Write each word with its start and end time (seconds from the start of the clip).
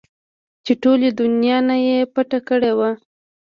چې 0.65 0.73
ټولې 0.83 1.09
دونيا 1.19 1.57
نه 1.67 1.75
يې 1.85 1.97
پټه 2.13 2.39
کړې 2.47 2.71
وه. 2.77 2.91